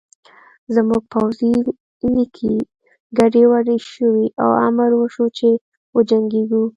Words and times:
زموږ 0.75 1.01
پوځي 1.13 1.53
لیکې 2.15 2.53
ګډې 3.17 3.43
وډې 3.51 3.77
شوې 3.93 4.25
او 4.41 4.49
امر 4.67 4.89
وشو 4.99 5.25
چې 5.37 5.49
وجنګېږو 5.95 6.63